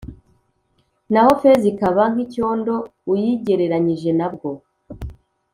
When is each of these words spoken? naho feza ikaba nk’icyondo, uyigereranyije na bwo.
naho 1.11 1.31
feza 1.41 1.65
ikaba 1.73 2.03
nk’icyondo, 2.11 2.75
uyigereranyije 3.11 4.11
na 4.19 4.27
bwo. 4.33 4.51